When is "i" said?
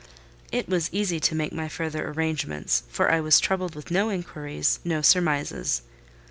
3.11-3.19